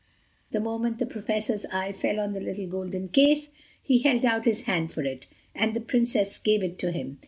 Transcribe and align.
The 0.49 0.59
moment 0.59 0.97
the 0.97 1.05
Professor's 1.05 1.67
eye 1.67 1.91
fell 1.91 2.19
on 2.19 2.33
the 2.33 2.39
little 2.39 2.65
golden 2.65 3.09
case, 3.09 3.51
he 3.83 3.99
held 3.99 4.25
out 4.25 4.45
his 4.45 4.63
hand 4.63 4.91
for 4.91 5.03
it, 5.03 5.27
and 5.53 5.75
the 5.75 5.79
Princess 5.79 6.39
gave 6.39 6.63
it 6.63 6.79
to 6.79 6.91
him. 6.91 7.19